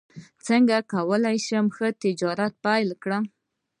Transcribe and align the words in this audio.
څنګه 0.47 0.75
کولی 0.93 1.37
شم 1.45 1.65
ښه 1.75 1.87
تجارت 2.03 2.53
پیل 2.65 2.89
کړم 3.03 3.23